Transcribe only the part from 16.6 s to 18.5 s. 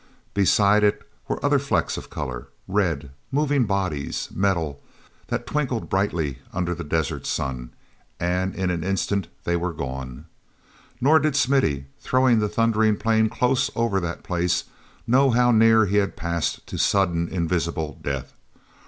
to sudden, invisible death.